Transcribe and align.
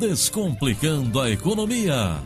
Descomplicando 0.00 1.20
a 1.20 1.30
Economia. 1.30 2.22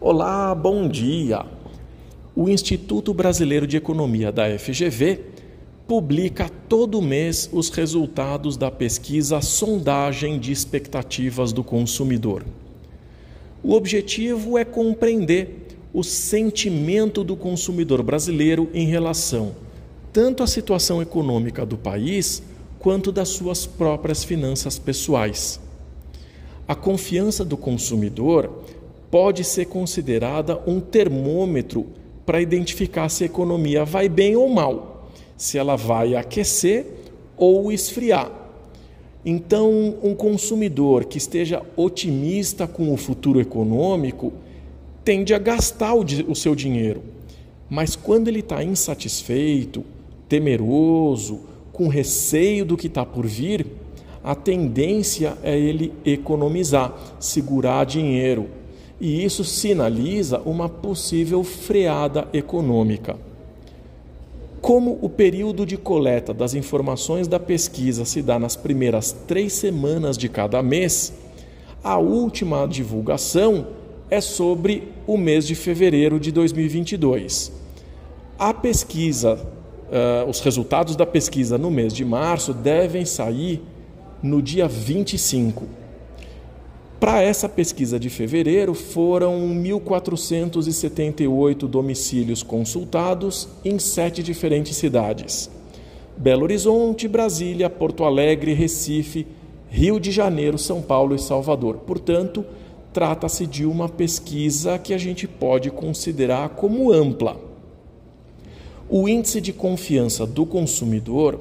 Olá, 0.00 0.54
bom 0.54 0.88
dia. 0.88 1.44
O 2.34 2.48
Instituto 2.48 3.12
Brasileiro 3.12 3.66
de 3.66 3.76
Economia 3.76 4.32
da 4.32 4.58
FGV 4.58 5.20
publica 5.86 6.48
todo 6.70 7.02
mês 7.02 7.50
os 7.52 7.68
resultados 7.68 8.56
da 8.56 8.70
pesquisa 8.70 9.42
Sondagem 9.42 10.38
de 10.38 10.52
Expectativas 10.52 11.52
do 11.52 11.62
Consumidor. 11.62 12.42
O 13.62 13.74
objetivo 13.74 14.56
é 14.56 14.64
compreender 14.64 15.66
o 15.92 16.02
sentimento 16.02 17.22
do 17.22 17.36
consumidor 17.36 18.02
brasileiro 18.02 18.70
em 18.72 18.86
relação 18.86 19.54
tanto 20.16 20.42
à 20.42 20.46
situação 20.46 21.02
econômica 21.02 21.66
do 21.66 21.76
país 21.76 22.42
quanto 22.86 23.10
das 23.10 23.30
suas 23.30 23.66
próprias 23.66 24.22
finanças 24.22 24.78
pessoais. 24.78 25.58
A 26.68 26.74
confiança 26.76 27.44
do 27.44 27.56
consumidor 27.56 28.62
pode 29.10 29.42
ser 29.42 29.64
considerada 29.64 30.62
um 30.68 30.78
termômetro 30.78 31.88
para 32.24 32.40
identificar 32.40 33.08
se 33.08 33.24
a 33.24 33.26
economia 33.26 33.84
vai 33.84 34.08
bem 34.08 34.36
ou 34.36 34.48
mal 34.48 35.10
se 35.36 35.58
ela 35.58 35.74
vai 35.74 36.14
aquecer 36.14 36.86
ou 37.36 37.72
esfriar. 37.72 38.30
Então, 39.24 39.96
um 40.00 40.14
consumidor 40.14 41.06
que 41.06 41.18
esteja 41.18 41.64
otimista 41.76 42.68
com 42.68 42.94
o 42.94 42.96
futuro 42.96 43.40
econômico 43.40 44.32
tende 45.04 45.34
a 45.34 45.40
gastar 45.40 45.92
o, 45.92 46.36
seu 46.36 46.54
dinheiro. 46.54 47.02
Mas 47.68 47.96
quando 47.96 48.28
ele 48.28 48.38
está 48.38 48.62
insatisfeito, 48.62 49.84
temeroso, 50.28 51.55
com 51.76 51.88
receio 51.88 52.64
do 52.64 52.74
que 52.74 52.86
está 52.86 53.04
por 53.04 53.26
vir, 53.26 53.66
a 54.24 54.34
tendência 54.34 55.36
é 55.42 55.58
ele 55.58 55.92
economizar, 56.06 56.96
segurar 57.20 57.84
dinheiro. 57.84 58.48
E 58.98 59.22
isso 59.22 59.44
sinaliza 59.44 60.40
uma 60.46 60.70
possível 60.70 61.44
freada 61.44 62.26
econômica. 62.32 63.18
Como 64.62 64.98
o 65.02 65.08
período 65.10 65.66
de 65.66 65.76
coleta 65.76 66.32
das 66.32 66.54
informações 66.54 67.28
da 67.28 67.38
pesquisa 67.38 68.06
se 68.06 68.22
dá 68.22 68.38
nas 68.38 68.56
primeiras 68.56 69.12
três 69.12 69.52
semanas 69.52 70.16
de 70.16 70.30
cada 70.30 70.62
mês, 70.62 71.12
a 71.84 71.98
última 71.98 72.66
divulgação 72.66 73.66
é 74.10 74.22
sobre 74.22 74.88
o 75.06 75.18
mês 75.18 75.46
de 75.46 75.54
fevereiro 75.54 76.18
de 76.18 76.32
2022. 76.32 77.52
A 78.38 78.54
pesquisa, 78.54 79.38
uh, 79.88 80.28
os 80.28 80.40
resultados 80.40 80.96
da 80.96 81.06
pesquisa 81.06 81.56
no 81.56 81.70
mês 81.70 81.92
de 81.92 82.04
março 82.04 82.52
devem 82.52 83.04
sair 83.04 83.62
no 84.22 84.40
dia 84.42 84.68
25. 84.68 85.64
Para 86.98 87.22
essa 87.22 87.46
pesquisa 87.48 88.00
de 88.00 88.08
fevereiro, 88.08 88.72
foram 88.72 89.38
1.478 89.62 91.68
domicílios 91.68 92.42
consultados 92.42 93.46
em 93.64 93.78
sete 93.78 94.22
diferentes 94.22 94.76
cidades: 94.76 95.50
Belo 96.16 96.44
Horizonte, 96.44 97.06
Brasília, 97.06 97.68
Porto 97.68 98.02
Alegre, 98.02 98.54
Recife, 98.54 99.26
Rio 99.68 100.00
de 100.00 100.10
Janeiro, 100.10 100.56
São 100.56 100.80
Paulo 100.80 101.14
e 101.14 101.18
Salvador. 101.18 101.80
Portanto, 101.86 102.42
trata-se 102.94 103.46
de 103.46 103.66
uma 103.66 103.90
pesquisa 103.90 104.78
que 104.78 104.94
a 104.94 104.98
gente 104.98 105.28
pode 105.28 105.70
considerar 105.70 106.48
como 106.50 106.90
ampla. 106.90 107.45
O 108.88 109.08
índice 109.08 109.40
de 109.40 109.52
confiança 109.52 110.24
do 110.24 110.46
consumidor 110.46 111.40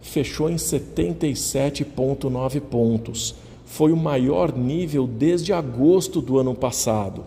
fechou 0.00 0.48
em 0.48 0.56
77,9 0.56 2.58
pontos 2.60 3.34
foi 3.66 3.92
o 3.92 3.96
maior 3.96 4.56
nível 4.56 5.06
desde 5.06 5.52
agosto 5.52 6.22
do 6.22 6.38
ano 6.38 6.54
passado. 6.54 7.26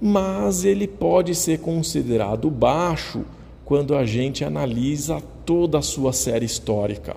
Mas 0.00 0.64
ele 0.64 0.86
pode 0.86 1.34
ser 1.34 1.58
considerado 1.58 2.48
baixo 2.48 3.24
quando 3.64 3.96
a 3.96 4.06
gente 4.06 4.44
analisa 4.44 5.20
toda 5.44 5.78
a 5.78 5.82
sua 5.82 6.12
série 6.12 6.46
histórica. 6.46 7.16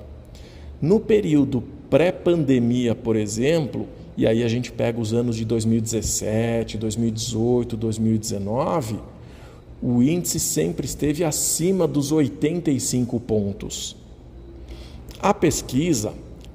No 0.81 0.99
período 0.99 1.63
pré-pandemia, 1.87 2.95
por 2.95 3.15
exemplo, 3.15 3.87
e 4.17 4.25
aí 4.25 4.43
a 4.43 4.47
gente 4.47 4.71
pega 4.71 4.99
os 4.99 5.13
anos 5.13 5.35
de 5.35 5.45
2017, 5.45 6.79
2018, 6.79 7.77
2019, 7.77 9.12
o 9.85 10.01
índice 10.01 10.39
sempre 10.39 10.85
esteve 10.85 11.25
acima 11.25 11.85
dos 11.85 12.13
85 12.13 13.19
pontos. 13.19 13.97
A 15.19 15.33
pesquisa 15.33 16.13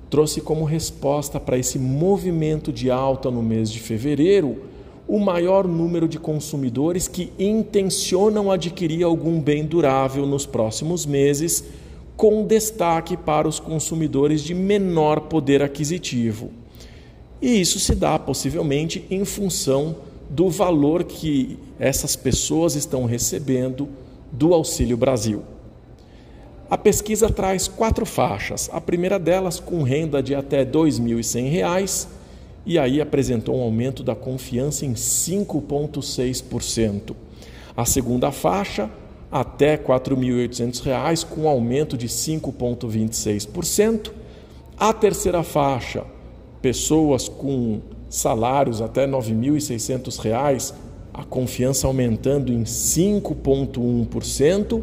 trouxe 0.09 0.41
como 0.41 0.65
resposta 0.65 1.39
para 1.39 1.59
esse 1.59 1.79
movimento 1.79 2.73
de 2.73 2.91
alta 2.91 3.31
no 3.31 3.43
mês 3.43 3.71
de 3.71 3.81
fevereiro 3.81 4.63
o 5.07 5.19
maior 5.19 5.69
número 5.69 6.09
de 6.09 6.19
consumidores 6.19 7.07
que 7.07 7.31
intencionam 7.39 8.51
adquirir 8.51 9.05
algum 9.05 9.39
bem 9.41 9.65
durável 9.65 10.25
nos 10.27 10.47
próximos 10.47 11.05
meses, 11.05 11.65
com 12.17 12.47
destaque 12.47 13.15
para 13.15 13.47
os 13.47 13.61
consumidores 13.61 14.43
de 14.43 14.55
menor 14.55 15.23
poder 15.23 15.63
aquisitivo. 15.63 16.51
E 17.43 17.61
isso 17.61 17.79
se 17.79 17.95
dá 17.95 18.19
possivelmente 18.19 19.05
em 19.11 19.25
função 19.25 19.97
do 20.29 20.49
valor 20.49 21.05
que 21.05 21.59
essas 21.79 22.17
pessoas 22.17 22.75
estão 22.75 23.05
recebendo 23.05 23.89
do 24.31 24.53
Auxílio 24.53 24.97
Brasil. 24.97 25.43
A 26.71 26.77
pesquisa 26.77 27.31
traz 27.31 27.67
quatro 27.67 28.05
faixas. 28.05 28.69
A 28.73 28.81
primeira 28.81 29.19
delas 29.19 29.59
com 29.59 29.83
renda 29.83 30.23
de 30.23 30.35
até 30.35 30.59
R$ 30.59 30.67
2.100 30.67 32.07
e 32.67 32.79
aí 32.79 33.01
apresentou 33.01 33.57
um 33.57 33.63
aumento 33.63 34.03
da 34.03 34.15
confiança 34.15 34.85
em 34.85 34.93
5,6%. 34.93 37.17
A 37.75 37.87
segunda 37.87 38.31
faixa, 38.31 38.91
até 39.33 39.77
R$ 39.77 39.85
4.800, 39.85 41.25
com 41.25 41.49
aumento 41.49 41.97
de 41.97 42.09
5,26%. 42.09 44.13
A 44.77 44.93
terceira 44.93 45.43
faixa, 45.43 46.05
pessoas 46.61 47.29
com 47.29 47.81
salários 48.09 48.81
até 48.81 49.05
R$ 49.05 49.13
9.600, 49.13 50.73
a 51.13 51.25
confiança 51.25 51.87
aumentando 51.87 52.51
em 52.53 52.65
5,1% 52.65 54.83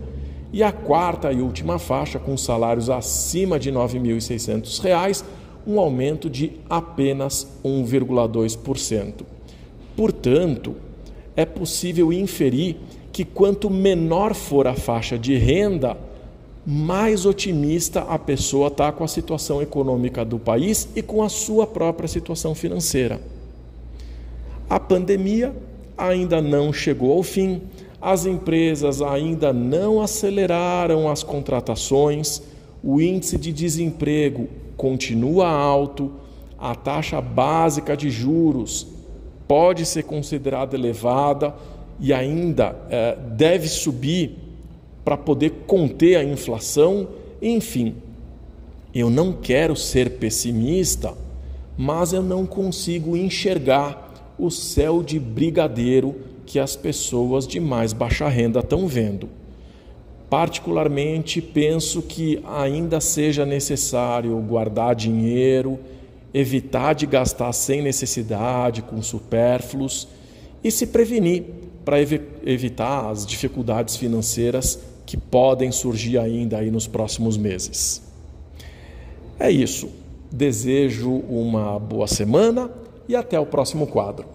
e 0.52 0.62
a 0.64 0.72
quarta 0.72 1.32
e 1.32 1.42
última 1.42 1.80
faixa, 1.80 2.20
com 2.20 2.38
salários 2.38 2.88
acima 2.90 3.60
de 3.60 3.70
R$ 3.70 3.78
9.600, 3.78 5.24
um 5.68 5.80
aumento 5.80 6.30
de 6.30 6.52
apenas 6.70 7.48
1,2%. 7.64 9.24
Portanto, 9.96 10.76
é 11.36 11.46
possível 11.46 12.14
inferir 12.14 12.78
que 13.12 13.26
quanto 13.26 13.70
menor 13.70 14.34
for 14.34 14.66
a 14.68 14.76
faixa 14.76 15.18
de 15.18 15.36
renda, 15.36 15.98
mais 16.66 17.26
otimista 17.26 18.02
a 18.02 18.18
pessoa 18.18 18.70
está 18.70 18.92
com 18.92 19.04
a 19.04 19.08
situação 19.08 19.62
econômica 19.62 20.26
do 20.26 20.40
país 20.40 20.90
e 20.96 21.02
com 21.02 21.22
a 21.22 21.30
sua 21.30 21.68
própria 21.68 22.08
situação 22.08 22.56
financeira. 22.56 23.22
A 24.68 24.80
pandemia 24.80 25.56
ainda 25.96 26.42
não 26.42 26.74
chegou 26.74 27.14
ao 27.14 27.22
fim, 27.22 27.62
as 28.02 28.26
empresas 28.26 29.02
ainda 29.02 29.54
não 29.54 30.02
aceleraram 30.02 31.10
as 31.10 31.22
contratações, 31.22 32.42
o 32.84 33.00
índice 33.00 33.38
de 33.38 33.54
desemprego 33.54 34.48
continua 34.76 35.48
alto, 35.48 36.12
a 36.58 36.74
taxa 36.74 37.22
básica 37.22 37.96
de 37.96 38.10
juros 38.10 38.88
pode 39.48 39.86
ser 39.86 40.04
considerada 40.04 40.76
elevada 40.76 41.54
e 42.00 42.12
ainda 42.12 42.76
é, 42.90 43.16
deve 43.16 43.68
subir 43.68 44.45
para 45.06 45.16
poder 45.16 45.52
conter 45.68 46.18
a 46.18 46.24
inflação. 46.24 47.08
Enfim, 47.40 47.96
eu 48.94 49.10
não 49.10 49.32
quero 49.32 49.76
ser 49.76 50.18
pessimista, 50.18 51.14
mas 51.78 52.12
eu 52.12 52.24
não 52.24 52.46
consigo 52.46 53.16
enxergar 53.16 54.34
o 54.40 54.50
céu 54.50 55.04
de 55.04 55.20
brigadeiro 55.20 56.16
que 56.46 56.60
as 56.60 56.76
pessoas 56.76 57.48
de 57.48 57.60
mais 57.60 57.94
baixa 57.94 58.28
renda 58.28 58.60
estão 58.60 58.88
vendo. 58.88 59.30
Particularmente, 60.30 61.40
penso 61.42 62.02
que 62.02 62.42
ainda 62.44 63.00
seja 63.00 63.46
necessário 63.46 64.36
guardar 64.40 64.96
dinheiro, 64.96 65.80
evitar 66.34 66.94
de 66.94 67.06
gastar 67.06 67.54
sem 67.54 67.82
necessidade, 67.82 68.82
com 68.82 69.02
supérfluos 69.02 70.08
e 70.64 70.72
se 70.72 70.88
prevenir 70.88 71.44
para 71.86 72.02
ev 72.02 72.20
evitar 72.44 73.10
as 73.10 73.26
dificuldades 73.26 73.96
financeiras 73.96 74.80
que 75.06 75.18
podem 75.18 75.72
surgir 75.72 76.18
ainda 76.18 76.58
aí 76.58 76.72
nos 76.72 76.88
próximos 76.88 77.38
meses. 77.38 78.02
É 79.40 79.52
isso. 79.52 79.90
Desejo 80.32 81.12
uma 81.30 81.78
boa 81.80 82.08
semana 82.08 82.70
e 83.08 83.16
até 83.16 83.40
o 83.40 83.46
próximo 83.46 83.88
quadro. 83.88 84.26